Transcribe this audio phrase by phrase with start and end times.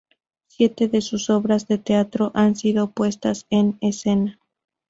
[0.47, 4.39] Siete de sus obras de teatro han sido puestas en escena.